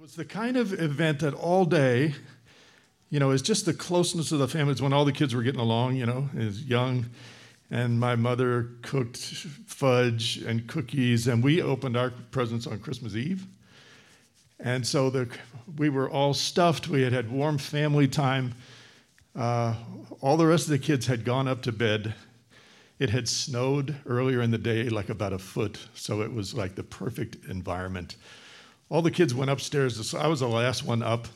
[0.00, 2.14] was the kind of event that all day,
[3.10, 5.60] you know, it's just the closeness of the families when all the kids were getting
[5.60, 7.04] along, you know, as young.
[7.70, 13.46] And my mother cooked fudge and cookies, and we opened our presents on Christmas Eve.
[14.58, 15.28] And so the,
[15.76, 16.88] we were all stuffed.
[16.88, 18.54] We had had warm family time.
[19.36, 19.74] Uh,
[20.22, 22.14] all the rest of the kids had gone up to bed.
[22.98, 26.74] It had snowed earlier in the day, like about a foot, so it was like
[26.74, 28.16] the perfect environment
[28.90, 30.04] all the kids went upstairs.
[30.06, 31.28] So I was the last one up.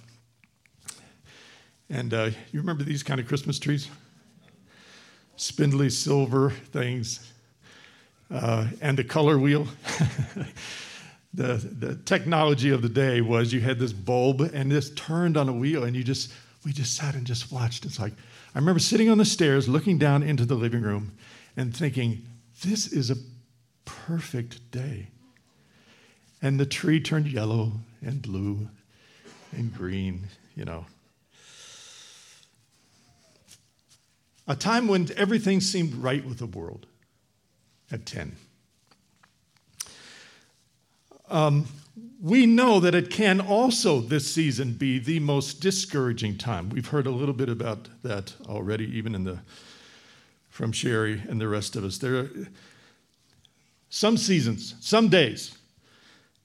[1.88, 3.88] And uh, you remember these kind of Christmas trees?
[5.36, 7.32] Spindly silver things.
[8.30, 9.68] Uh, and the color wheel.
[11.34, 15.48] the, the technology of the day was you had this bulb and this turned on
[15.48, 16.32] a wheel, and you just,
[16.64, 17.84] we just sat and just watched.
[17.84, 18.14] It's like,
[18.54, 21.12] I remember sitting on the stairs looking down into the living room
[21.56, 22.26] and thinking,
[22.64, 23.16] this is a
[23.84, 25.08] perfect day.
[26.44, 27.72] And the tree turned yellow
[28.02, 28.68] and blue
[29.50, 30.84] and green, you know.
[34.46, 36.84] A time when everything seemed right with the world
[37.90, 38.36] at 10.
[41.30, 41.64] Um,
[42.20, 46.68] we know that it can also this season be the most discouraging time.
[46.68, 49.38] We've heard a little bit about that already, even in the
[50.50, 51.96] from Sherry and the rest of us.
[51.96, 52.30] There are
[53.88, 55.56] some seasons, some days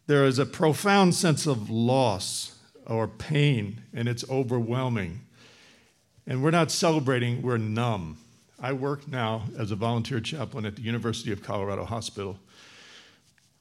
[0.09, 2.55] there is a profound sense of loss
[2.87, 5.21] or pain, and it's overwhelming.
[6.25, 8.17] And we're not celebrating, we're numb.
[8.59, 12.39] I work now as a volunteer chaplain at the University of Colorado Hospital.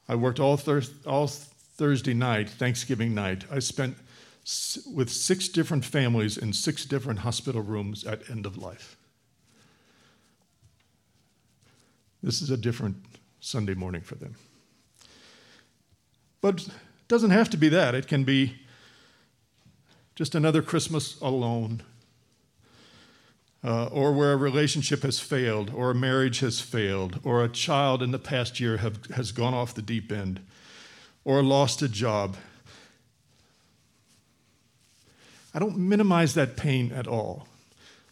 [0.08, 3.44] I worked all, thir- all Thursday night, Thanksgiving night.
[3.52, 3.98] I spent
[4.42, 8.96] s- with six different families in six different hospital rooms at end of life.
[12.22, 12.96] This is a different
[13.38, 14.34] Sunday morning for them.
[16.41, 16.72] But it
[17.08, 17.94] doesn't have to be that.
[17.94, 18.61] It can be
[20.14, 21.83] just another Christmas alone,
[23.62, 28.03] uh, or where a relationship has failed, or a marriage has failed, or a child
[28.03, 30.41] in the past year have, has gone off the deep end,
[31.25, 32.37] or lost a job.
[35.54, 37.48] I don't minimize that pain at all.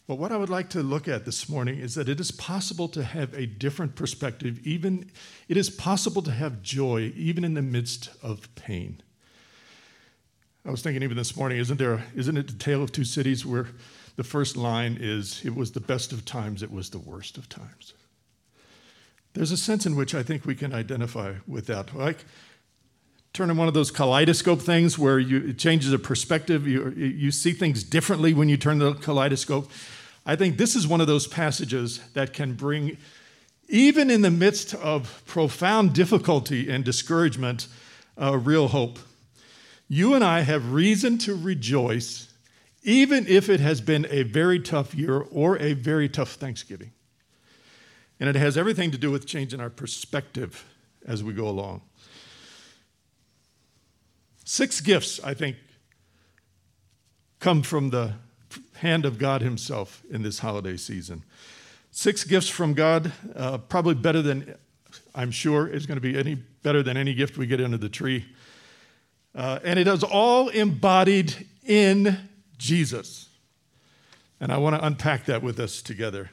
[0.07, 2.87] But what I would like to look at this morning is that it is possible
[2.89, 5.11] to have a different perspective, even
[5.49, 9.01] it is possible to have joy even in the midst of pain.
[10.65, 13.45] I was thinking even this morning, isn't there isn't it the tale of two cities
[13.45, 13.67] where
[14.15, 17.49] the first line is it was the best of times, it was the worst of
[17.49, 17.93] times.
[19.33, 21.93] There's a sense in which I think we can identify with that.
[21.93, 22.25] Like
[23.33, 26.67] turn on one of those kaleidoscope things where you, it changes the perspective.
[26.67, 29.69] You, you see things differently when you turn the kaleidoscope.
[30.27, 32.97] I think this is one of those passages that can bring,
[33.69, 37.69] even in the midst of profound difficulty and discouragement,
[38.21, 38.99] uh, real hope.
[39.87, 42.27] You and I have reason to rejoice,
[42.83, 46.91] even if it has been a very tough year or a very tough Thanksgiving.
[48.19, 50.65] And it has everything to do with changing our perspective
[51.05, 51.83] as we go along.
[54.43, 55.55] Six gifts, I think,
[57.39, 58.15] come from the
[58.75, 61.23] hand of God Himself in this holiday season.
[61.91, 64.55] Six gifts from God, uh, probably better than,
[65.15, 67.89] I'm sure, is going to be any better than any gift we get under the
[67.89, 68.25] tree.
[69.33, 73.29] Uh, and it is all embodied in Jesus.
[74.39, 76.31] And I want to unpack that with us together.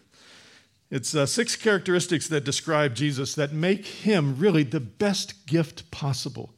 [0.91, 6.54] It's uh, six characteristics that describe Jesus that make him really the best gift possible.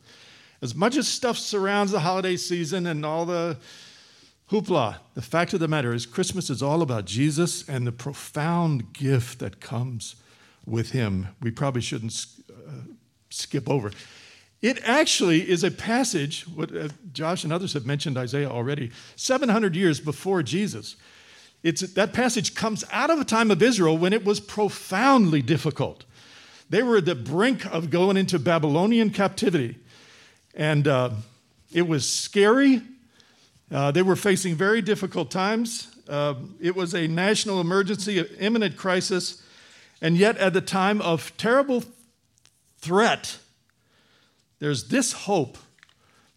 [0.61, 3.59] As much as stuff surrounds the holiday season and all the
[4.51, 4.99] hoopla.
[5.15, 9.39] The fact of the matter is, Christmas is all about Jesus and the profound gift
[9.41, 10.17] that comes
[10.65, 11.29] with him.
[11.41, 12.71] We probably shouldn't uh,
[13.31, 13.91] skip over.
[14.63, 19.77] It actually is a passage, what uh, Josh and others have mentioned Isaiah already, 700
[19.77, 20.97] years before Jesus.
[21.63, 26.05] It's, that passage comes out of a time of Israel when it was profoundly difficult.
[26.71, 29.79] They were at the brink of going into Babylonian captivity.
[30.55, 31.11] And uh,
[31.73, 32.83] it was scary,
[33.71, 35.89] uh, they were facing very difficult times.
[36.09, 39.43] Uh, it was a national emergency, an imminent crisis,
[40.01, 41.83] and yet at the time of terrible
[42.79, 43.39] threat,
[44.59, 45.59] there's this hope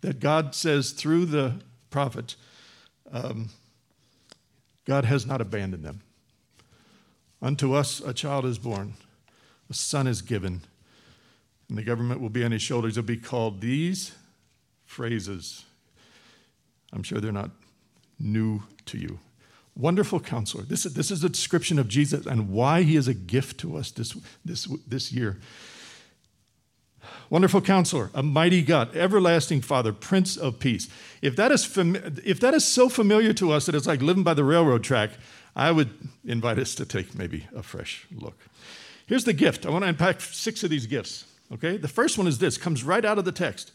[0.02, 1.56] that God says through the
[1.90, 2.36] prophet
[3.12, 3.50] um,
[4.86, 6.02] God has not abandoned them.
[7.42, 8.94] Unto us a child is born,
[9.70, 10.62] a son is given,
[11.68, 12.98] and the government will be on his shoulders.
[12.98, 14.14] It'll be called these
[14.86, 15.66] phrases
[16.94, 17.52] I'm sure they're not
[18.20, 19.20] new to you.
[19.76, 20.64] Wonderful counselor.
[20.64, 23.78] This is, this is a description of Jesus and why he is a gift to
[23.78, 25.40] us this, this, this year.
[27.30, 30.90] Wonderful counselor, a mighty God, everlasting Father, Prince of Peace.
[31.22, 31.96] If that is, fam-
[32.26, 35.12] if that is so familiar to us that it's like living by the railroad track,
[35.56, 35.90] I would
[36.26, 38.38] invite us to take maybe a fresh look.
[39.06, 39.66] Here's the gift.
[39.66, 41.26] I want to unpack six of these gifts.
[41.54, 41.78] Okay?
[41.78, 43.72] The first one is this, comes right out of the text.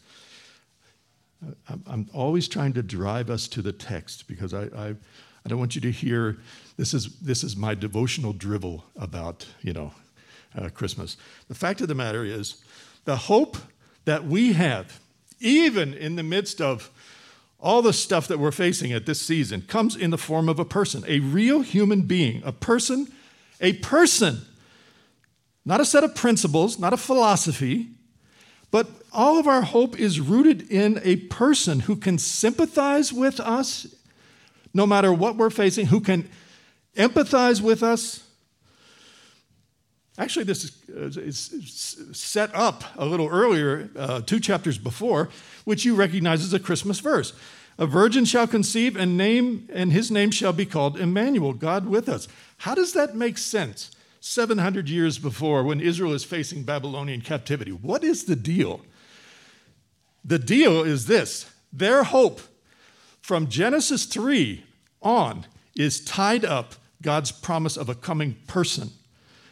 [1.87, 5.75] I'm always trying to drive us to the text because I, I, I don't want
[5.75, 6.37] you to hear
[6.77, 9.93] this is, this is my devotional drivel about, you know,
[10.57, 11.17] uh, Christmas.
[11.47, 12.63] The fact of the matter is,
[13.05, 13.57] the hope
[14.05, 14.99] that we have,
[15.39, 16.89] even in the midst of
[17.59, 20.65] all the stuff that we're facing at this season, comes in the form of a
[20.65, 23.11] person, a real human being, a person,
[23.61, 24.41] a person,
[25.65, 27.89] not a set of principles, not a philosophy,
[28.75, 33.87] but all of our hope is rooted in a person who can sympathize with us
[34.73, 36.27] no matter what we're facing, who can
[36.97, 38.27] empathize with us.
[40.17, 45.29] Actually, this is, is set up a little earlier, uh, two chapters before,
[45.63, 47.31] which you recognize as a Christmas verse.
[47.79, 52.09] A virgin shall conceive and name, and his name shall be called Emmanuel, God with
[52.09, 52.27] us.
[52.57, 53.94] How does that make sense?
[54.25, 57.71] 700 years before, when Israel is facing Babylonian captivity.
[57.71, 58.81] What is the deal?
[60.23, 62.41] The deal is this their hope
[63.21, 64.63] from Genesis 3
[64.99, 65.45] on
[65.75, 66.73] is tied up
[67.03, 68.89] God's promise of a coming person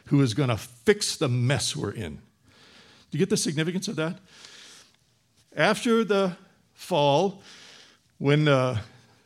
[0.05, 2.15] who is going to fix the mess we're in.
[2.15, 2.21] Do
[3.11, 4.17] you get the significance of that?
[5.55, 6.35] After the
[6.73, 7.43] fall,
[8.17, 8.81] when uh,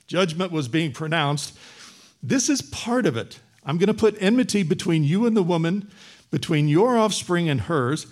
[0.08, 1.58] judgment was being pronounced,
[2.22, 3.40] this is part of it.
[3.68, 5.92] I'm going to put enmity between you and the woman,
[6.32, 8.08] between your offspring and hers.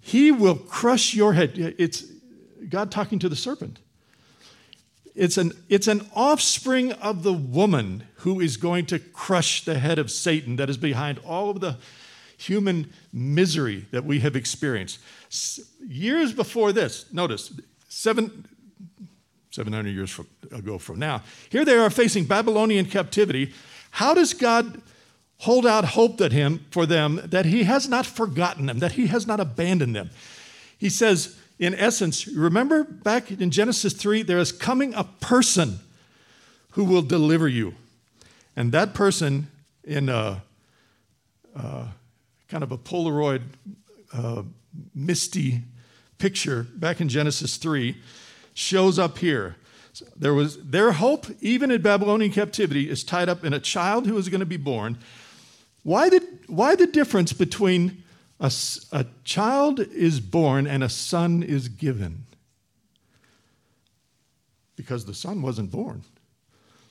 [0.00, 1.52] He will crush your head.
[1.78, 2.04] It's
[2.68, 3.78] God talking to the serpent.
[5.14, 9.98] It's an, it's an offspring of the woman who is going to crush the head
[9.98, 11.76] of Satan that is behind all of the
[12.38, 14.98] human misery that we have experienced.
[15.86, 17.52] Years before this, notice,
[17.88, 18.46] seven,
[19.50, 23.52] 700 years from, ago from now, here they are facing Babylonian captivity.
[23.96, 24.82] How does God
[25.38, 29.06] hold out hope that him, for them that he has not forgotten them, that he
[29.06, 30.10] has not abandoned them?
[30.76, 35.78] He says, in essence, remember back in Genesis 3, there is coming a person
[36.72, 37.74] who will deliver you.
[38.54, 39.46] And that person,
[39.82, 40.42] in a,
[41.58, 41.86] uh,
[42.48, 43.44] kind of a Polaroid,
[44.12, 44.42] uh,
[44.94, 45.62] misty
[46.18, 47.96] picture back in Genesis 3,
[48.52, 49.56] shows up here.
[50.14, 54.16] There was their hope, even in Babylonian captivity, is tied up in a child who
[54.16, 54.98] is going to be born.
[55.82, 58.02] Why the, why the difference between
[58.40, 58.52] a,
[58.92, 62.24] a child is born and a son is given?
[64.74, 66.02] Because the son wasn't born,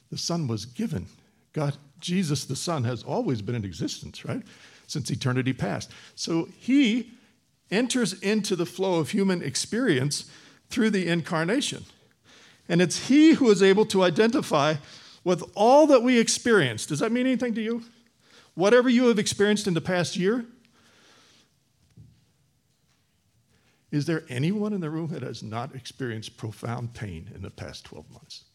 [0.10, 1.08] the son was given.
[1.54, 4.44] God, Jesus the Son, has always been in existence, right?
[4.88, 5.90] Since eternity past.
[6.16, 7.12] So he
[7.72, 10.30] enters into the flow of human experience
[10.70, 11.86] through the incarnation.
[12.68, 14.76] And it's He who is able to identify
[15.24, 16.86] with all that we experience.
[16.86, 17.84] Does that mean anything to you?
[18.54, 20.46] Whatever you have experienced in the past year,
[23.92, 27.86] is there anyone in the room that has not experienced profound pain in the past
[27.86, 28.46] 12 months?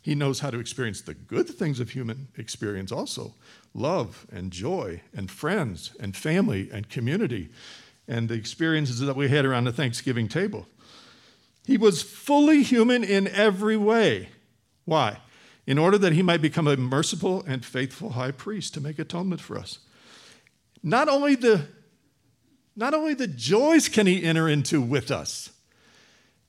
[0.00, 3.34] He knows how to experience the good things of human experience also
[3.72, 7.50] love and joy and friends and family and community
[8.08, 10.66] and the experiences that we had around the Thanksgiving table.
[11.64, 14.30] He was fully human in every way.
[14.84, 15.18] Why?
[15.66, 19.40] In order that he might become a merciful and faithful high priest to make atonement
[19.40, 19.78] for us.
[20.82, 21.66] Not only the,
[22.74, 25.50] not only the joys can he enter into with us,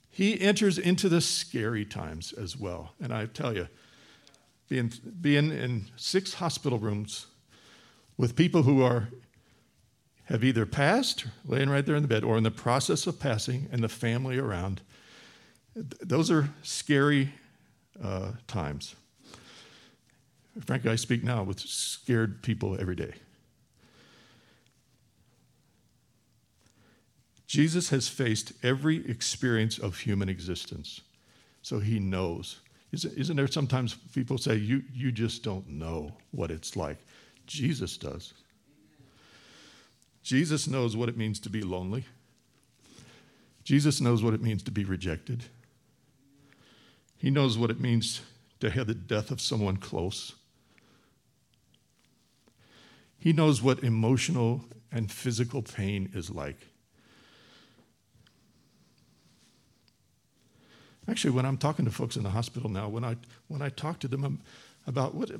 [0.09, 2.93] he enters into the scary times as well.
[2.99, 3.67] And I tell you,
[4.69, 7.27] being, being in six hospital rooms
[8.17, 9.09] with people who are
[10.25, 13.67] have either passed, laying right there in the bed, or in the process of passing,
[13.71, 14.81] and the family around.
[15.75, 17.33] Those are scary
[18.01, 18.95] uh, times.
[20.65, 23.13] Frankly, I speak now with scared people every day.
[27.47, 31.01] Jesus has faced every experience of human existence,
[31.61, 32.59] so he knows.
[32.91, 36.97] Isn't there sometimes people say, you, you just don't know what it's like?
[37.45, 38.33] Jesus does.
[40.23, 42.05] Jesus knows what it means to be lonely.
[43.63, 45.43] Jesus knows what it means to be rejected.
[47.17, 48.21] He knows what it means
[48.59, 50.33] to have the death of someone close.
[53.19, 56.67] He knows what emotional and physical pain is like.
[61.07, 63.99] Actually, when I'm talking to folks in the hospital now, when I, when I talk
[63.99, 64.41] to them
[64.87, 65.31] about what,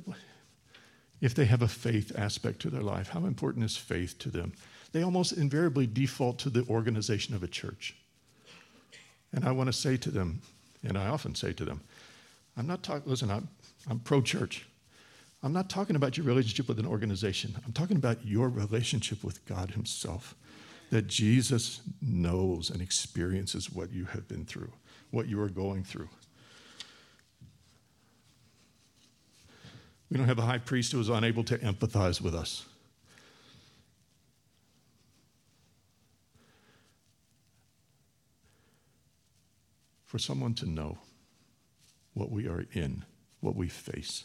[1.20, 3.08] if they have a faith aspect to their life.
[3.08, 4.52] How important is faith to them?
[4.94, 7.96] They almost invariably default to the organization of a church.
[9.32, 10.40] And I want to say to them,
[10.84, 11.80] and I often say to them,
[12.56, 13.48] I'm not talking, listen, I'm,
[13.90, 14.68] I'm pro church.
[15.42, 17.56] I'm not talking about your relationship with an organization.
[17.66, 20.36] I'm talking about your relationship with God Himself.
[20.90, 24.70] That Jesus knows and experiences what you have been through,
[25.10, 26.08] what you are going through.
[30.08, 32.64] We don't have a high priest who is unable to empathize with us.
[40.04, 40.98] For someone to know
[42.12, 43.04] what we are in,
[43.40, 44.24] what we face,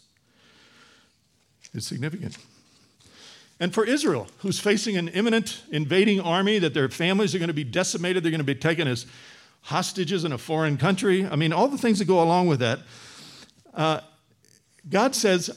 [1.73, 2.37] is significant.
[3.59, 7.53] And for Israel, who's facing an imminent invading army, that their families are going to
[7.53, 9.05] be decimated, they're going to be taken as
[9.61, 11.25] hostages in a foreign country.
[11.25, 12.79] I mean, all the things that go along with that.
[13.73, 13.99] Uh,
[14.89, 15.49] God says,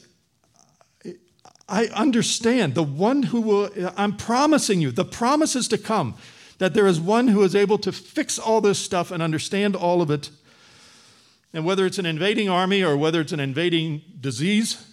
[1.68, 6.16] I understand the one who will, I'm promising you, the promise is to come
[6.62, 10.00] that there is one who is able to fix all this stuff and understand all
[10.00, 10.30] of it.
[11.52, 14.86] And whether it's an invading army or whether it's an invading disease,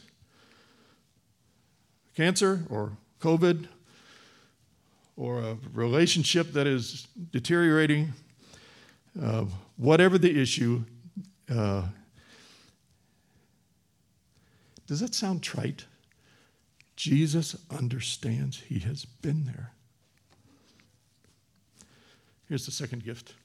[2.16, 3.68] cancer or COVID,
[5.16, 8.14] or a relationship that is deteriorating,
[9.22, 9.46] uh,
[9.78, 10.84] whatever the issue,
[11.56, 11.84] uh,
[14.88, 15.86] does that sound trite?
[16.96, 19.74] Jesus understands he has been there.
[22.50, 23.36] Here's the second gift.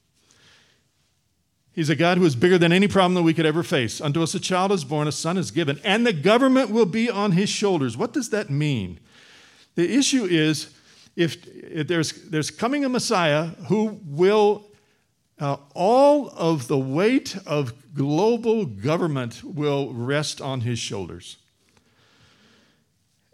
[1.71, 4.01] He's a God who is bigger than any problem that we could ever face.
[4.01, 7.09] Unto us a child is born, a son is given, and the government will be
[7.09, 7.95] on his shoulders.
[7.95, 8.99] What does that mean?
[9.75, 10.73] The issue is
[11.15, 14.65] if, if there's, there's coming a Messiah who will,
[15.37, 21.37] uh, all of the weight of global government will rest on his shoulders.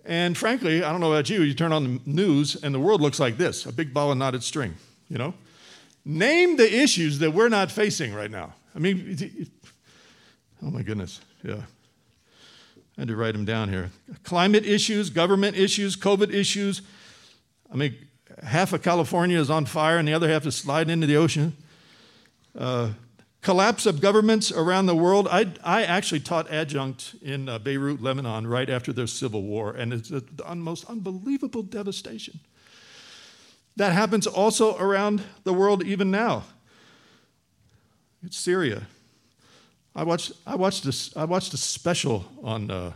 [0.04, 3.02] And frankly, I don't know about you, you turn on the news and the world
[3.02, 4.74] looks like this a big ball of knotted string,
[5.08, 5.36] you know?
[6.04, 8.54] Name the issues that we're not facing right now.
[8.76, 9.50] I mean,
[10.64, 11.62] oh my goodness, yeah.
[12.98, 13.92] I had to write them down here.
[14.24, 16.82] Climate issues, government issues, COVID issues.
[17.72, 17.96] I mean,
[18.44, 21.56] half of California is on fire and the other half is sliding into the ocean.
[22.58, 22.92] Uh,
[23.42, 25.28] collapse of governments around the world.
[25.32, 29.94] I, I actually taught adjunct in uh, Beirut, Lebanon, right after their civil war, and
[29.94, 30.24] it's the
[30.56, 32.40] most unbelievable devastation.
[33.82, 36.44] That happens also around the world even now.
[38.24, 38.84] It's Syria.
[39.96, 42.92] I watched, I watched, this, I watched a special on, uh,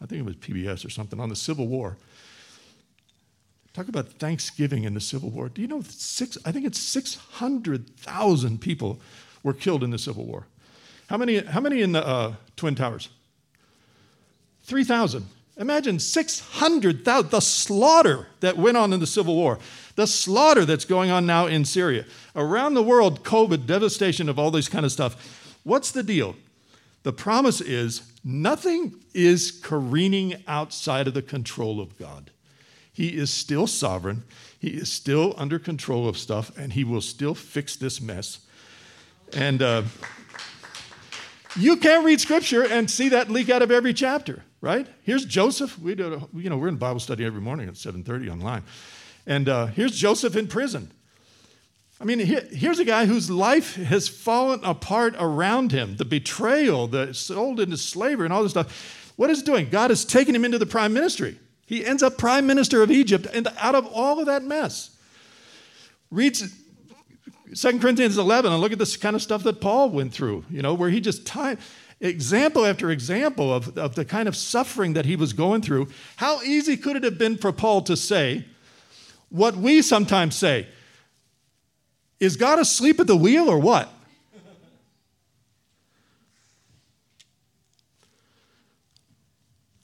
[0.00, 1.96] I think it was PBS or something, on the Civil War.
[3.72, 5.48] Talk about Thanksgiving in the Civil War.
[5.48, 6.38] Do you know six?
[6.44, 9.00] I think it's 600,000 people
[9.42, 10.46] were killed in the Civil War.
[11.08, 13.08] How many, how many in the uh, Twin Towers?
[14.62, 15.26] 3,000.
[15.60, 19.58] Imagine 600,000, the slaughter that went on in the Civil War,
[19.94, 22.06] the slaughter that's going on now in Syria.
[22.34, 25.60] Around the world, COVID, devastation of all this kind of stuff.
[25.62, 26.34] What's the deal?
[27.02, 32.30] The promise is nothing is careening outside of the control of God.
[32.90, 34.24] He is still sovereign,
[34.58, 38.40] He is still under control of stuff, and He will still fix this mess.
[39.34, 39.82] And uh,
[41.54, 44.86] you can't read scripture and see that leak out of every chapter, right?
[45.02, 45.78] Here's Joseph.
[45.78, 48.62] We do, you know, we're in Bible study every morning at 7:30 online,
[49.26, 50.90] and uh, here's Joseph in prison.
[52.00, 55.96] I mean, here's a guy whose life has fallen apart around him.
[55.96, 59.12] The betrayal, the sold into slavery, and all this stuff.
[59.16, 59.68] What is doing?
[59.68, 61.38] God has taken him into the prime ministry.
[61.66, 64.96] He ends up prime minister of Egypt, and out of all of that mess,
[66.10, 66.42] reads
[67.54, 70.62] 2 Corinthians 11, and look at this kind of stuff that Paul went through, you
[70.62, 71.58] know, where he just time,
[72.00, 75.88] example after example of, of the kind of suffering that he was going through.
[76.16, 78.44] How easy could it have been for Paul to say
[79.28, 80.66] what we sometimes say?
[82.18, 83.92] Is God asleep at the wheel or what?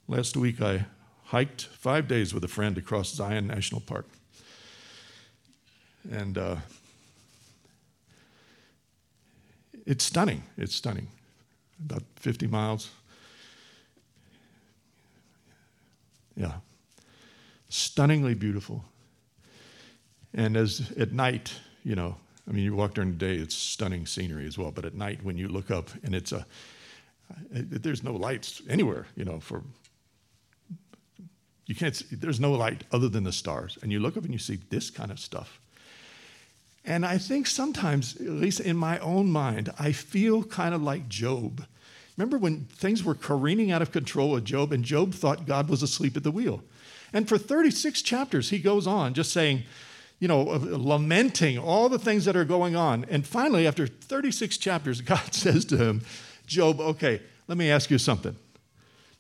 [0.08, 0.86] Last week I
[1.24, 4.06] hiked five days with a friend across Zion National Park.
[6.12, 6.56] And uh,
[9.84, 10.44] it's stunning.
[10.56, 11.08] It's stunning.
[11.84, 12.90] About 50 miles.
[16.36, 16.52] Yeah.
[17.68, 18.84] Stunningly beautiful.
[20.34, 21.52] And as at night,
[21.84, 22.16] you know,
[22.48, 24.70] I mean, you walk during the day, it's stunning scenery as well.
[24.70, 26.46] But at night, when you look up and it's a,
[27.50, 29.62] there's no lights anywhere, you know, for,
[31.66, 33.78] you can't, see, there's no light other than the stars.
[33.82, 35.60] And you look up and you see this kind of stuff.
[36.86, 41.08] And I think sometimes, at least in my own mind, I feel kind of like
[41.08, 41.66] Job.
[42.16, 45.82] Remember when things were careening out of control with Job, and Job thought God was
[45.82, 46.62] asleep at the wheel?
[47.12, 49.64] And for 36 chapters, he goes on just saying,
[50.20, 53.04] you know, lamenting all the things that are going on.
[53.10, 56.02] And finally, after 36 chapters, God says to him,
[56.46, 58.36] Job, okay, let me ask you something.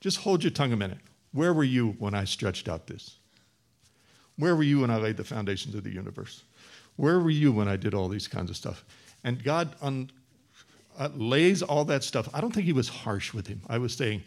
[0.00, 0.98] Just hold your tongue a minute.
[1.32, 3.16] Where were you when I stretched out this?
[4.38, 6.42] Where were you when I laid the foundations of the universe?
[6.96, 8.84] Where were you when I did all these kinds of stuff?
[9.22, 10.10] And God un-
[10.98, 12.28] uh, lays all that stuff.
[12.32, 13.60] I don't think he was harsh with him.
[13.68, 14.22] I was saying,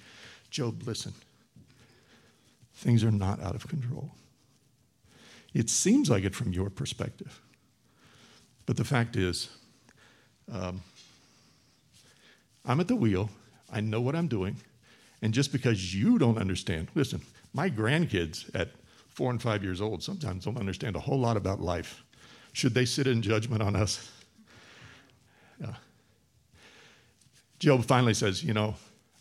[0.50, 1.14] Job, listen,
[2.76, 4.12] things are not out of control.
[5.54, 7.42] It seems like it from your perspective.
[8.66, 9.50] But the fact is,
[10.52, 10.82] um,
[12.66, 13.30] I'm at the wheel,
[13.72, 14.58] I know what I'm doing,
[15.22, 17.22] and just because you don't understand, listen,
[17.54, 18.70] my grandkids at
[19.08, 22.04] four and five years old sometimes don't understand a whole lot about life.
[22.54, 24.12] Should they sit in judgment on us?
[25.62, 25.76] Yeah.
[27.60, 28.76] Job finally says, You know,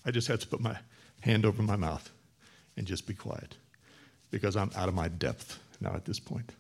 [0.05, 0.77] I just had to put my
[1.21, 2.11] hand over my mouth
[2.77, 3.57] and just be quiet
[4.31, 6.53] because I'm out of my depth now at this point.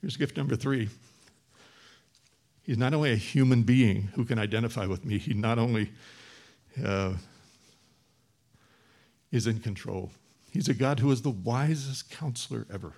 [0.00, 0.88] Here's gift number three.
[2.64, 5.92] He's not only a human being who can identify with me, he not only
[6.84, 7.14] uh,
[9.30, 10.10] is in control,
[10.52, 12.92] he's a God who is the wisest counselor ever.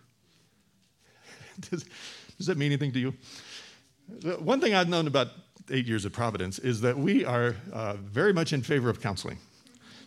[1.71, 1.85] does,
[2.37, 3.15] does that mean anything to you?
[4.39, 5.29] One thing I've known about
[5.71, 9.39] eight years of Providence is that we are uh, very much in favor of counseling.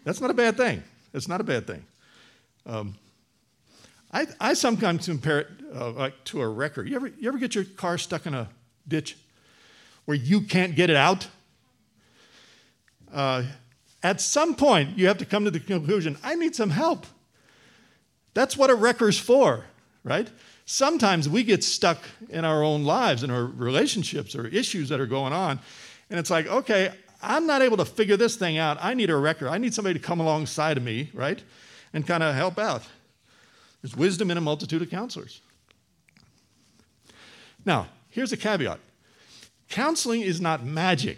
[0.04, 0.84] That's not a bad thing.
[1.14, 1.84] It's not a bad thing.
[2.66, 2.96] Um,
[4.12, 6.84] I, I, sometimes compare it uh, like to a wrecker.
[6.84, 8.50] You ever, you ever get your car stuck in a
[8.88, 9.18] ditch
[10.06, 11.28] where you can't get it out?
[13.12, 13.44] Uh,
[14.04, 17.06] at some point, you have to come to the conclusion I need some help.
[18.38, 19.66] That's what a wrecker's for,
[20.04, 20.30] right?
[20.66, 21.98] Sometimes we get stuck
[22.30, 25.60] in our own lives, in our relationships or issues that are going on,
[26.10, 28.78] and it's like, okay, I'm not able to figure this thing out.
[28.80, 29.50] I need a wrecker.
[29.50, 31.42] I need somebody to come alongside of me, right?
[31.94, 32.84] and kind of help out.
[33.82, 35.42] There's wisdom in a multitude of counselors.
[37.66, 38.80] Now, here's a caveat
[39.70, 41.18] counseling is not magic.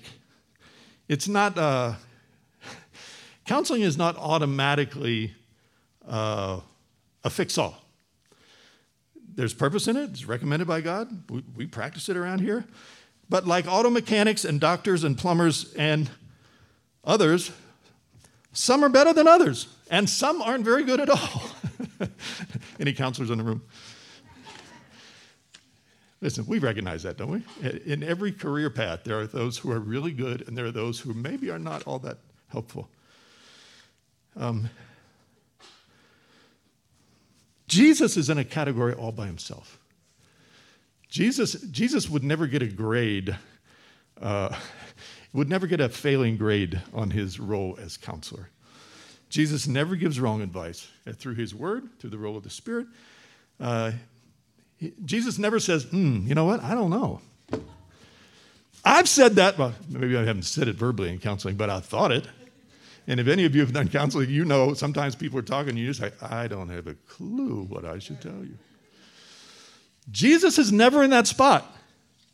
[1.07, 1.93] It's not, uh,
[3.45, 5.33] counseling is not automatically
[6.07, 6.61] uh,
[7.23, 7.83] a fix all.
[9.35, 11.29] There's purpose in it, it's recommended by God.
[11.29, 12.65] We, we practice it around here.
[13.29, 16.09] But like auto mechanics and doctors and plumbers and
[17.03, 17.51] others,
[18.51, 21.43] some are better than others, and some aren't very good at all.
[22.79, 23.61] Any counselors in the room?
[26.21, 27.43] Listen, we recognize that, don't we?
[27.85, 30.99] In every career path, there are those who are really good, and there are those
[30.99, 32.17] who maybe are not all that
[32.49, 32.89] helpful.
[34.35, 34.69] Um,
[37.69, 39.79] Jesus is in a category all by himself.
[41.07, 43.37] Jesus, Jesus would never get a grade
[44.21, 44.53] uh,
[45.33, 48.49] would never get a failing grade on his role as counselor.
[49.29, 52.87] Jesus never gives wrong advice uh, through his word, through the role of the Spirit.
[53.59, 53.91] Uh,
[54.77, 56.63] he, Jesus never says, hmm, you know what?
[56.63, 57.21] I don't know.
[58.83, 62.11] I've said that, well, maybe I haven't said it verbally in counseling, but I thought
[62.11, 62.25] it.
[63.09, 65.79] And if any of you have done counseling, you know sometimes people are talking and
[65.79, 68.55] you just say, I don't have a clue what I should tell you.
[70.11, 71.75] Jesus is never in that spot.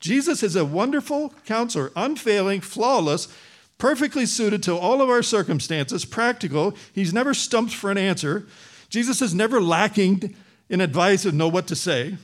[0.02, 3.30] Jesus is a wonderful counselor, unfailing, flawless,
[3.78, 6.76] perfectly suited to all of our circumstances, practical.
[6.94, 8.46] He's never stumped for an answer.
[8.90, 10.36] Jesus is never lacking
[10.68, 12.18] in advice and know what to say.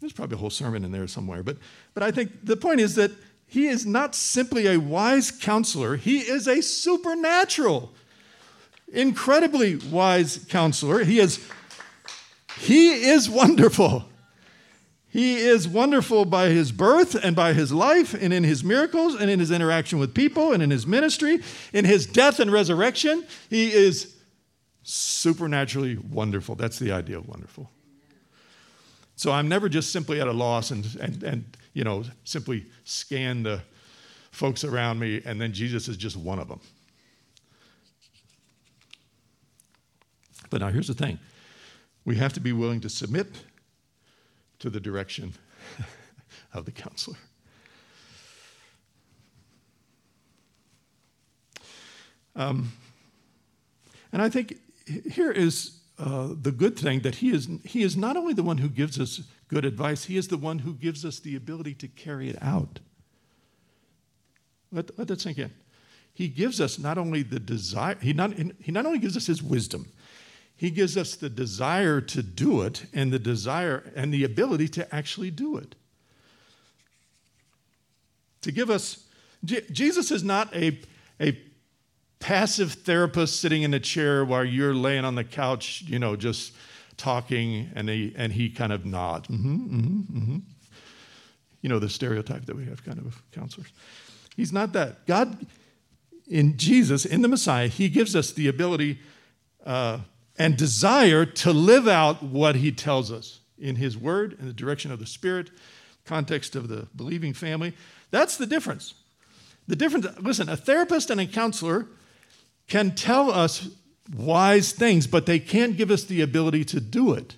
[0.00, 1.58] There's probably a whole sermon in there somewhere, but,
[1.92, 3.10] but I think the point is that
[3.50, 7.92] he is not simply a wise counselor, he is a supernatural,
[8.92, 11.02] incredibly wise counselor.
[11.02, 11.44] He is,
[12.58, 14.04] he is wonderful.
[15.08, 19.28] He is wonderful by his birth and by his life and in his miracles and
[19.28, 21.40] in his interaction with people and in his ministry,
[21.72, 23.26] in his death and resurrection.
[23.48, 24.14] He is
[24.84, 26.54] supernaturally wonderful.
[26.54, 27.68] That's the idea of wonderful.
[29.20, 33.42] So I'm never just simply at a loss and, and, and you know, simply scan
[33.42, 33.60] the
[34.30, 36.58] folks around me and then Jesus is just one of them.
[40.48, 41.18] But now here's the thing
[42.06, 43.44] we have to be willing to submit
[44.58, 45.34] to the direction
[46.54, 47.18] of the counselor.
[52.34, 52.72] Um,
[54.12, 54.56] and I think
[55.12, 58.58] here is uh, the good thing that he is, he is not only the one
[58.58, 61.88] who gives us good advice, he is the one who gives us the ability to
[61.88, 62.80] carry it out.
[64.72, 65.52] Let, let that sink in.
[66.14, 69.42] He gives us not only the desire, he not, he not only gives us his
[69.42, 69.86] wisdom,
[70.56, 74.94] he gives us the desire to do it and the desire and the ability to
[74.94, 75.74] actually do it.
[78.42, 79.04] to give us.
[79.44, 80.78] Je- Jesus is not a,
[81.20, 81.38] a
[82.20, 86.52] passive therapist sitting in a chair while you're laying on the couch, you know, just
[86.96, 89.28] talking, and he, and he kind of nods.
[89.28, 90.38] Mm-hmm, mm-hmm, mm-hmm.
[91.62, 93.72] You know, the stereotype that we have kind of counselors.
[94.36, 95.06] He's not that.
[95.06, 95.46] God,
[96.28, 99.00] in Jesus, in the Messiah, he gives us the ability
[99.66, 99.98] uh,
[100.38, 104.90] and desire to live out what he tells us in his word, in the direction
[104.92, 105.50] of the Spirit,
[106.04, 107.74] context of the believing family.
[108.10, 108.94] That's the difference.
[109.66, 111.86] The difference, listen, a therapist and a counselor
[112.70, 113.68] can tell us
[114.16, 117.34] wise things, but they can't give us the ability to do it.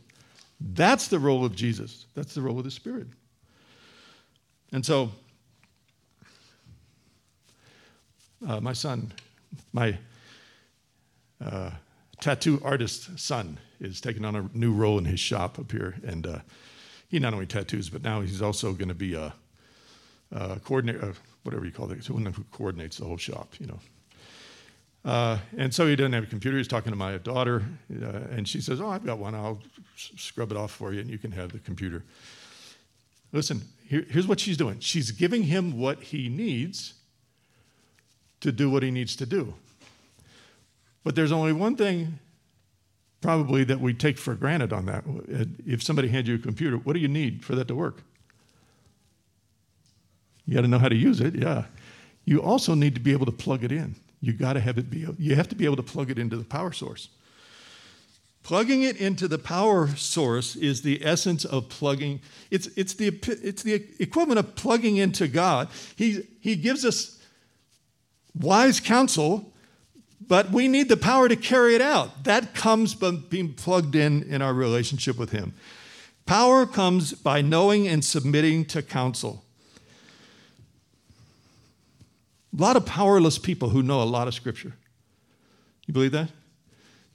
[0.60, 2.06] That's the role of Jesus.
[2.14, 3.08] That's the role of the Spirit.
[4.72, 5.10] And so,
[8.46, 9.12] uh, my son,
[9.72, 9.98] my
[11.44, 11.70] uh,
[12.20, 15.96] tattoo artist son, is taking on a new role in his shop up here.
[16.06, 16.38] And uh,
[17.08, 19.32] he not only tattoos, but now he's also going to be a,
[20.30, 23.80] a coordinator, uh, whatever you call it, someone who coordinates the whole shop, you know.
[25.04, 26.56] Uh, and so he doesn't have a computer.
[26.56, 27.64] He's talking to my daughter,
[28.02, 29.34] uh, and she says, Oh, I've got one.
[29.34, 29.60] I'll
[29.96, 32.04] scrub it off for you, and you can have the computer.
[33.32, 36.94] Listen, here, here's what she's doing she's giving him what he needs
[38.40, 39.54] to do what he needs to do.
[41.04, 42.18] But there's only one thing
[43.20, 45.04] probably that we take for granted on that.
[45.66, 48.02] If somebody hands you a computer, what do you need for that to work?
[50.46, 51.64] You got to know how to use it, yeah.
[52.24, 54.88] You also need to be able to plug it in you got to have it
[54.88, 57.08] be you have to be able to plug it into the power source.
[58.42, 63.08] Plugging it into the power source is the essence of plugging it's, it's, the,
[63.42, 65.68] it's the equivalent of plugging into god.
[65.94, 67.20] He, he gives us
[68.34, 69.52] wise counsel
[70.28, 72.24] but we need the power to carry it out.
[72.24, 75.52] That comes by being plugged in in our relationship with him.
[76.26, 79.44] Power comes by knowing and submitting to counsel
[82.56, 84.74] a lot of powerless people who know a lot of scripture.
[85.86, 86.30] You believe that?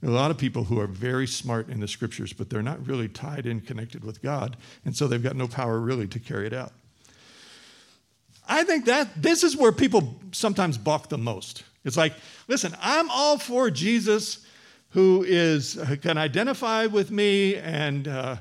[0.02, 3.08] A lot of people who are very smart in the scriptures, but they're not really
[3.08, 6.52] tied in, connected with God, and so they've got no power really to carry it
[6.52, 6.72] out.
[8.48, 11.64] I think that this is where people sometimes balk the most.
[11.84, 12.14] It's like,
[12.46, 14.46] listen, I'm all for Jesus
[14.90, 18.36] who is can identify with me and uh,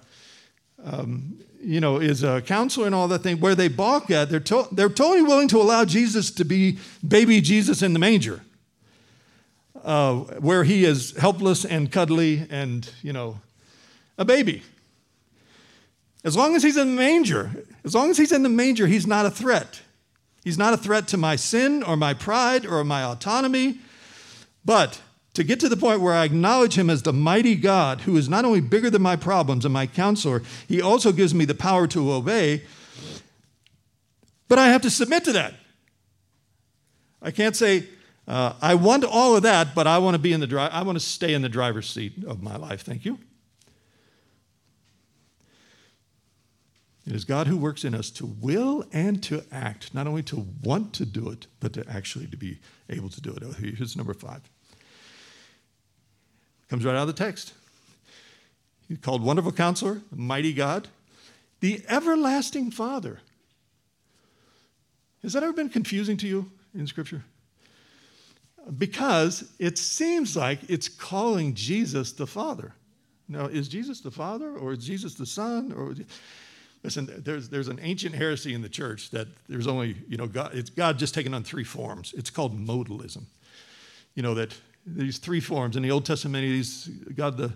[0.83, 4.39] um, you know, is a counselor and all that thing, where they balk at, they're,
[4.39, 8.41] to- they're totally willing to allow Jesus to be baby Jesus in the manger,
[9.83, 13.39] uh, where he is helpless and cuddly and, you know,
[14.17, 14.63] a baby.
[16.23, 17.51] As long as he's in the manger,
[17.85, 19.81] as long as he's in the manger, he's not a threat.
[20.43, 23.79] He's not a threat to my sin or my pride or my autonomy.
[24.65, 25.01] But
[25.37, 28.27] to get to the point where I acknowledge him as the mighty God who is
[28.27, 31.85] not only bigger than my problems and my counselor, he also gives me the power
[31.89, 32.63] to obey.
[34.47, 35.53] But I have to submit to that.
[37.21, 37.83] I can't say,
[38.27, 40.81] uh, I want all of that, but I want to be in the dri- I
[40.81, 42.81] want to stay in the driver's seat of my life.
[42.81, 43.19] Thank you.
[47.05, 50.47] It is God who works in us to will and to act, not only to
[50.63, 52.57] want to do it, but to actually to be
[52.89, 53.43] able to do it.
[53.57, 54.41] Here's number five.
[56.69, 57.53] Comes right out of the text.
[58.87, 60.87] He's called Wonderful Counselor, Mighty God,
[61.59, 63.19] the Everlasting Father.
[65.23, 67.23] Has that ever been confusing to you in Scripture?
[68.77, 72.73] Because it seems like it's calling Jesus the Father.
[73.29, 75.73] Now, is Jesus the Father or is Jesus the Son?
[75.73, 75.95] Or
[76.83, 80.53] listen, there's there's an ancient heresy in the church that there's only you know God.
[80.53, 82.13] It's God just taking on three forms.
[82.17, 83.23] It's called modalism.
[84.15, 84.55] You know that
[84.87, 85.75] these three forms.
[85.75, 87.53] In the Old Testament, he's God the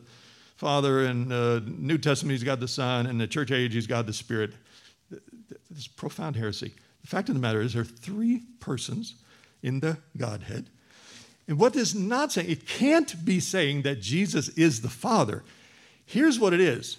[0.57, 4.05] Father, and uh, New Testament, he's God the Son, and the church age, he's God
[4.05, 4.53] the Spirit.
[5.69, 6.73] This profound heresy.
[7.01, 9.15] The fact of the matter is, there are three persons
[9.63, 10.69] in the Godhead.
[11.47, 15.43] And what this not saying, it can't be saying that Jesus is the Father.
[16.05, 16.97] Here's what it is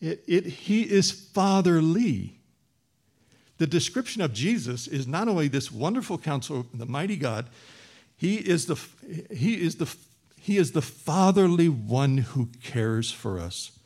[0.00, 2.38] it, it, He is fatherly.
[3.58, 7.48] The description of Jesus is not only this wonderful counselor, the mighty God,
[8.16, 8.78] he is the,
[9.34, 9.94] he is the,
[10.38, 13.78] he is the fatherly one who cares for us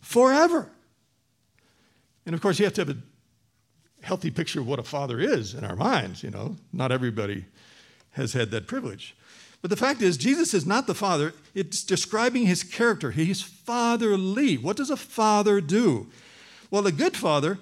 [0.00, 0.70] forever.
[2.26, 2.96] And of course, you have to have a
[4.02, 6.22] healthy picture of what a father is in our minds.
[6.22, 7.46] You know, not everybody
[8.12, 9.16] has had that privilege.
[9.60, 11.34] But the fact is, Jesus is not the father.
[11.54, 13.10] It's describing his character.
[13.10, 14.56] He's fatherly.
[14.56, 16.06] What does a father do?
[16.70, 17.58] Well, a good father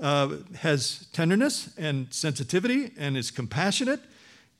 [0.00, 4.00] uh, has tenderness and sensitivity and is compassionate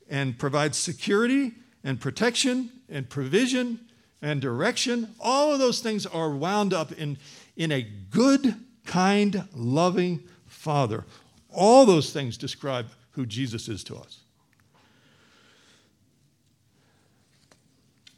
[0.09, 3.79] and provides security and protection and provision
[4.21, 5.13] and direction.
[5.19, 7.17] All of those things are wound up in,
[7.55, 11.05] in a good, kind, loving Father.
[11.53, 14.19] All those things describe who Jesus is to us.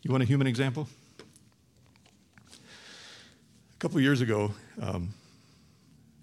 [0.01, 0.87] You want a human example?
[2.51, 5.09] A couple years ago, um,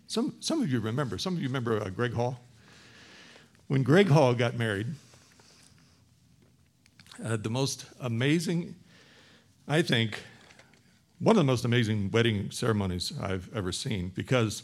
[0.06, 2.40] some, some of you remember, some of you remember uh, Greg Hall?
[3.68, 4.86] When Greg Hall got married,
[7.24, 8.74] uh, the most amazing,
[9.66, 10.22] I think,
[11.18, 14.62] one of the most amazing wedding ceremonies I've ever seen because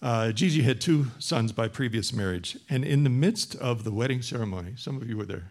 [0.00, 2.56] uh, Gigi had two sons by previous marriage.
[2.68, 5.50] And in the midst of the wedding ceremony, some of you were there,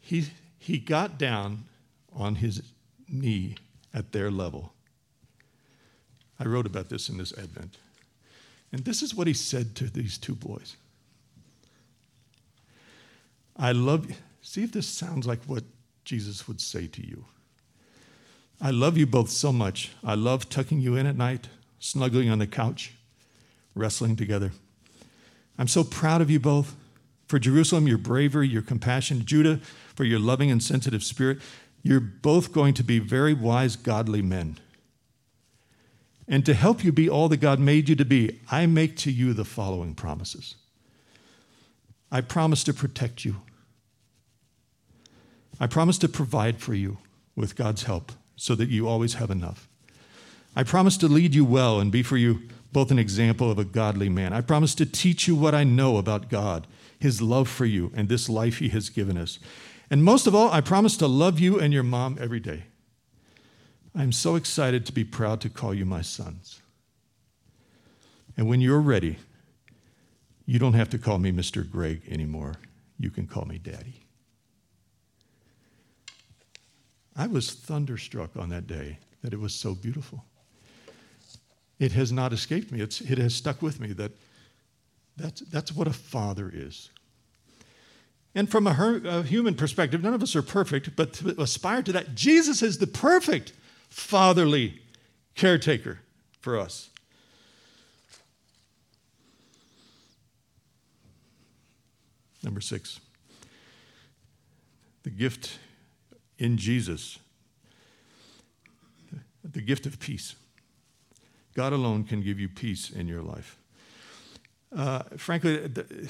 [0.00, 0.26] he,
[0.58, 1.64] he got down
[2.14, 2.62] on his
[3.08, 3.56] knee
[3.94, 4.72] at their level
[6.42, 7.76] I wrote about this in this Advent.
[8.72, 10.76] And this is what he said to these two boys
[13.56, 14.16] I love you.
[14.42, 15.64] See if this sounds like what
[16.04, 17.24] Jesus would say to you.
[18.60, 19.92] I love you both so much.
[20.04, 22.92] I love tucking you in at night, snuggling on the couch,
[23.74, 24.52] wrestling together.
[25.58, 26.74] I'm so proud of you both.
[27.26, 29.24] For Jerusalem, your bravery, your compassion.
[29.24, 29.60] Judah,
[29.94, 31.38] for your loving and sensitive spirit.
[31.82, 34.58] You're both going to be very wise, godly men.
[36.28, 39.10] And to help you be all that God made you to be, I make to
[39.10, 40.56] you the following promises.
[42.10, 43.36] I promise to protect you.
[45.60, 46.98] I promise to provide for you
[47.36, 49.68] with God's help so that you always have enough.
[50.54, 53.64] I promise to lead you well and be for you both an example of a
[53.64, 54.32] godly man.
[54.32, 56.66] I promise to teach you what I know about God,
[56.98, 59.38] his love for you, and this life he has given us.
[59.90, 62.64] And most of all, I promise to love you and your mom every day.
[63.94, 66.62] I'm so excited to be proud to call you my sons.
[68.36, 69.18] And when you're ready,
[70.46, 71.68] you don't have to call me Mr.
[71.68, 72.54] Greg anymore.
[72.98, 74.01] You can call me Daddy.
[77.16, 80.24] I was thunderstruck on that day that it was so beautiful.
[81.78, 84.12] It has not escaped me, it's, it has stuck with me that
[85.16, 86.90] that's, that's what a father is.
[88.34, 91.82] And from a, her, a human perspective, none of us are perfect, but to aspire
[91.82, 93.52] to that, Jesus is the perfect
[93.90, 94.80] fatherly
[95.34, 95.98] caretaker
[96.40, 96.88] for us.
[102.42, 103.00] Number six,
[105.02, 105.58] the gift
[106.38, 107.18] in Jesus,
[109.44, 110.34] the gift of peace.
[111.54, 113.58] God alone can give you peace in your life.
[114.74, 116.08] Uh, frankly, the,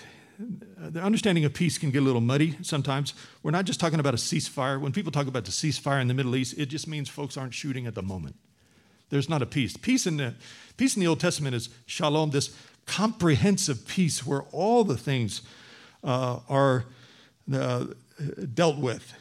[0.79, 3.15] the understanding of peace can get a little muddy sometimes.
[3.43, 4.81] We're not just talking about a ceasefire.
[4.81, 7.55] When people talk about the ceasefire in the Middle East, it just means folks aren't
[7.55, 8.37] shooting at the moment.
[9.11, 9.77] There's not a peace.
[9.77, 10.35] Peace in the,
[10.77, 12.57] peace in the Old Testament is shalom, this
[12.87, 15.43] comprehensive peace where all the things
[16.03, 16.85] uh, are
[17.53, 17.87] uh,
[18.55, 19.13] dealt with.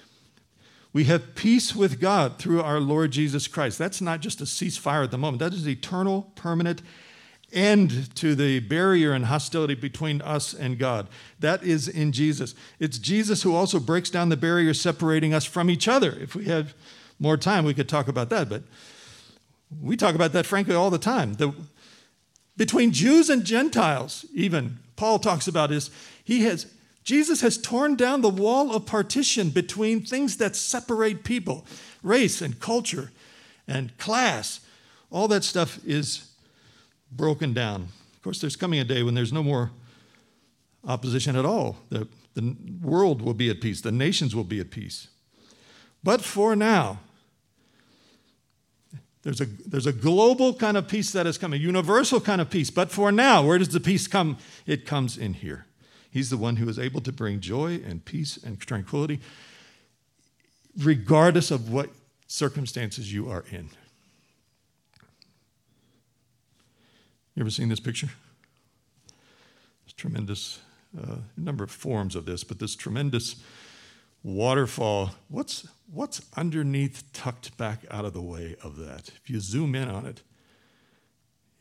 [0.93, 3.77] We have peace with God through our Lord Jesus Christ.
[3.77, 6.81] That's not just a ceasefire at the moment, that is eternal, permanent,
[7.53, 11.07] end to the barrier and hostility between us and God.
[11.39, 12.55] That is in Jesus.
[12.79, 16.11] It's Jesus who also breaks down the barrier separating us from each other.
[16.19, 16.73] If we had
[17.19, 18.63] more time, we could talk about that, but
[19.81, 21.35] we talk about that frankly all the time.
[21.35, 21.53] The,
[22.57, 25.89] between Jews and Gentiles, even Paul talks about is
[26.23, 26.71] he has
[27.03, 31.65] Jesus has torn down the wall of partition between things that separate people,
[32.03, 33.11] race and culture
[33.67, 34.59] and class.
[35.09, 36.31] All that stuff is
[37.11, 37.87] broken down.
[38.15, 39.71] Of course, there's coming a day when there's no more
[40.87, 41.77] opposition at all.
[41.89, 45.07] The, the world will be at peace, the nations will be at peace.
[46.03, 46.99] But for now,
[49.23, 52.71] there's a, there's a global kind of peace that is coming, universal kind of peace.
[52.71, 54.37] But for now, where does the peace come?
[54.65, 55.65] It comes in here.
[56.11, 59.21] He's the one who is able to bring joy and peace and tranquility,
[60.77, 61.89] regardless of what
[62.27, 63.69] circumstances you are in.
[67.33, 68.09] You ever seen this picture?
[69.85, 70.59] It's tremendous,
[71.01, 73.37] uh, number of forms of this, but this tremendous
[74.21, 75.11] waterfall.
[75.29, 79.09] What's, what's underneath, tucked back out of the way of that?
[79.15, 80.23] If you zoom in on it,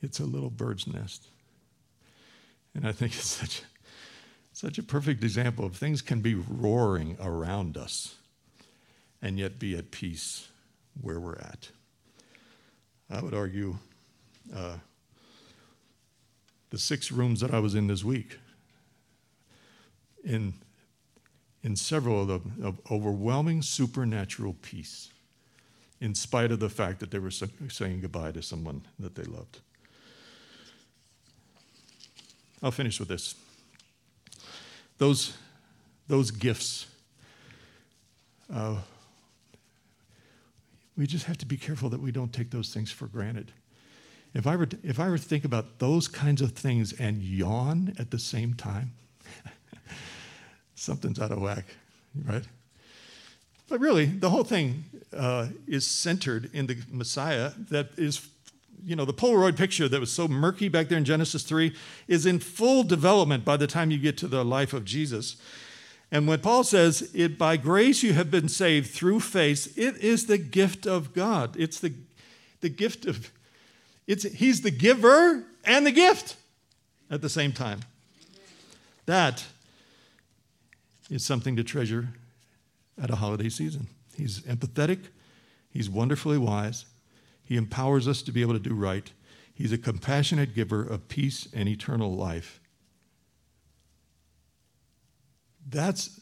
[0.02, 1.28] it's a little bird's nest.
[2.74, 3.62] And I think it's such,
[4.60, 8.16] such a perfect example of things can be roaring around us
[9.22, 10.48] and yet be at peace
[11.00, 11.70] where we're at.
[13.08, 13.78] I would argue
[14.54, 14.76] uh,
[16.68, 18.38] the six rooms that I was in this week,
[20.24, 20.52] in,
[21.64, 25.08] in several of them, of overwhelming supernatural peace,
[26.02, 29.60] in spite of the fact that they were saying goodbye to someone that they loved.
[32.62, 33.34] I'll finish with this.
[35.00, 35.32] Those,
[36.08, 36.86] those gifts,
[38.54, 38.76] uh,
[40.94, 43.50] we just have to be careful that we don't take those things for granted.
[44.34, 47.22] If I were to, if I were to think about those kinds of things and
[47.22, 48.92] yawn at the same time,
[50.74, 51.64] something's out of whack,
[52.26, 52.44] right?
[53.70, 54.84] But really, the whole thing
[55.16, 58.28] uh, is centered in the Messiah that is,
[58.84, 61.74] you know, the Polaroid picture that was so murky back there in Genesis 3
[62.08, 65.36] is in full development by the time you get to the life of Jesus.
[66.12, 70.26] And when Paul says, it by grace you have been saved through faith, it is
[70.26, 71.56] the gift of God.
[71.56, 71.94] It's the,
[72.60, 73.30] the gift of,
[74.06, 76.36] it's, he's the giver and the gift
[77.10, 77.80] at the same time.
[79.06, 79.44] That
[81.10, 82.08] is something to treasure
[83.00, 83.86] at a holiday season.
[84.16, 85.06] He's empathetic,
[85.70, 86.84] he's wonderfully wise,
[87.50, 89.10] he empowers us to be able to do right.
[89.52, 92.60] He's a compassionate giver of peace and eternal life.
[95.68, 96.20] That's,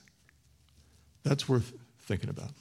[1.22, 2.52] that's worth thinking about.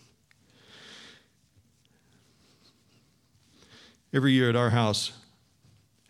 [4.14, 5.14] Every year at our house,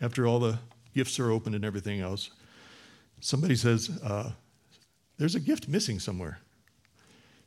[0.00, 0.58] after all the
[0.96, 2.30] gifts are opened and everything else,
[3.20, 4.32] somebody says, uh,
[5.16, 6.40] There's a gift missing somewhere.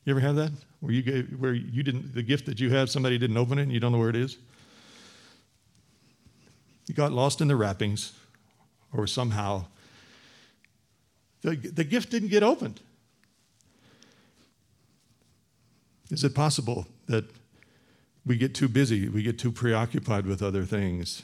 [0.06, 0.54] You ever have that?
[0.80, 3.64] Where you gave, where you didn't, the gift that you have, somebody didn't open it
[3.64, 4.38] and you don't know where it is?
[6.88, 8.14] You got lost in the wrappings,
[8.94, 9.66] or somehow
[11.42, 12.80] the, the gift didn't get opened.
[16.10, 17.26] Is it possible that
[18.26, 21.24] we get too busy, we get too preoccupied with other things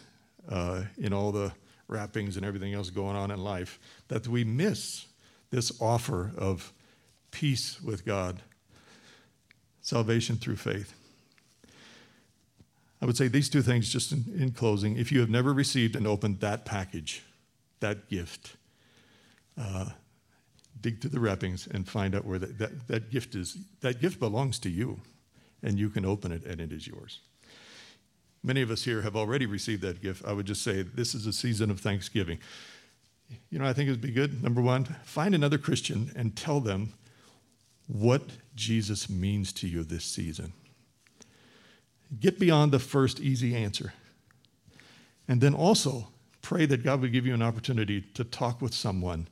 [0.50, 1.52] uh, in all the
[1.88, 5.06] wrappings and everything else going on in life that we miss
[5.52, 6.74] this offer of
[7.32, 8.42] peace with God,
[9.82, 10.94] salvation through faith?
[13.02, 14.98] I would say these two things just in, in closing.
[14.98, 17.24] If you have never received and opened that package,
[17.80, 18.56] that gift,
[19.58, 19.90] uh,
[20.82, 23.58] dig through the wrappings and find out where that, that, that gift is.
[23.82, 25.02] That gift belongs to you,
[25.62, 27.20] and you can open it, and it is yours.
[28.44, 30.24] Many of us here have already received that gift.
[30.26, 32.40] I would just say this is a season of thanksgiving.
[33.50, 34.42] You know, I think it would be good.
[34.42, 36.94] Number one, find another Christian and tell them
[37.88, 38.22] what
[38.56, 40.54] Jesus means to you this season.
[42.20, 43.94] Get beyond the first easy answer.
[45.28, 46.08] And then also
[46.42, 49.28] pray that God would give you an opportunity to talk with someone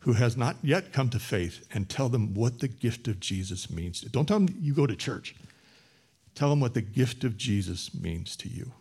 [0.00, 3.70] who has not yet come to faith and tell them what the gift of Jesus
[3.70, 4.00] means.
[4.00, 5.34] Don't tell them you go to church.
[6.34, 8.72] Tell them what the gift of Jesus means to you.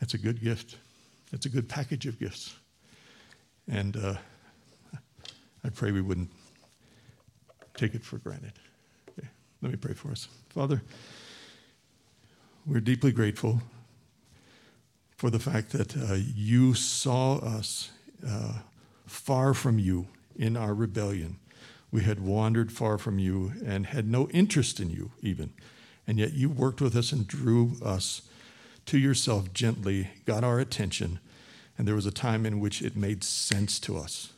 [0.00, 0.76] That's a good gift.
[1.32, 2.54] It's a good package of gifts.
[3.70, 4.14] And uh,
[5.64, 6.30] I pray we wouldn't
[7.74, 8.52] take it for granted.
[9.60, 10.28] Let me pray for us.
[10.50, 10.82] Father,
[12.66, 13.62] we're deeply grateful
[15.16, 17.90] for the fact that uh, you saw us
[18.26, 18.58] uh,
[19.06, 21.38] far from you in our rebellion.
[21.90, 25.52] We had wandered far from you and had no interest in you, even.
[26.06, 28.22] And yet you worked with us and drew us
[28.86, 31.18] to yourself gently, got our attention,
[31.76, 34.32] and there was a time in which it made sense to us.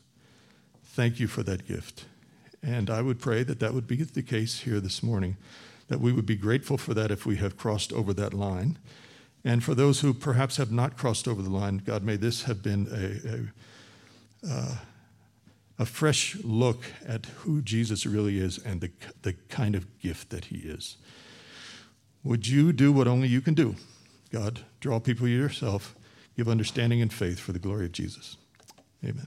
[0.84, 2.04] Thank you for that gift.
[2.62, 5.36] And I would pray that that would be the case here this morning,
[5.88, 8.78] that we would be grateful for that if we have crossed over that line
[9.44, 12.62] and for those who perhaps have not crossed over the line, God, may this have
[12.62, 14.74] been a, a, uh,
[15.78, 18.90] a fresh look at who Jesus really is and the,
[19.22, 20.98] the kind of gift that he is.
[22.22, 23.76] Would you do what only you can do?
[24.30, 25.96] God, draw people to yourself,
[26.36, 28.36] give understanding and faith for the glory of Jesus.
[29.02, 29.26] Amen.